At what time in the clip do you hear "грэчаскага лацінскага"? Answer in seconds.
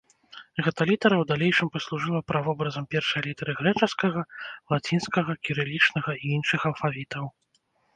3.63-5.41